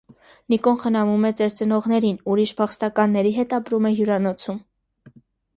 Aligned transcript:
Նիկոն 0.53 0.79
խնամում 0.83 1.27
է 1.29 1.31
ծեր 1.41 1.53
ծնողներին, 1.59 2.17
ուրիշ 2.35 2.53
փախստականների 2.63 3.37
հետ 3.39 3.55
ապրում 3.61 3.89
է 3.91 3.93
հյուրանոցում։ 4.01 4.59